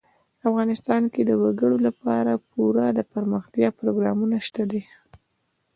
افغانستان 0.47 1.03
کې 1.13 1.21
د 1.25 1.31
وګړي 1.41 1.79
لپاره 1.87 2.41
پوره 2.49 2.85
دپرمختیا 2.99 3.69
پروګرامونه 3.79 4.37
شته 4.47 4.63
دي. 4.71 4.81